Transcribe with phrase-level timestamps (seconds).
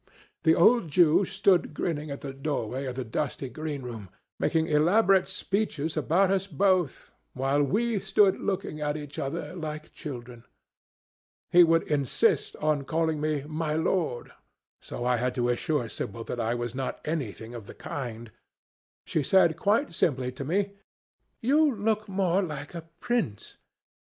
[0.41, 5.95] The old Jew stood grinning at the doorway of the dusty greenroom, making elaborate speeches
[5.95, 10.43] about us both, while we stood looking at each other like children.
[11.51, 14.31] He would insist on calling me 'My Lord,'
[14.81, 18.31] so I had to assure Sibyl that I was not anything of the kind.
[19.05, 20.77] She said quite simply to me,
[21.41, 23.57] 'You look more like a prince.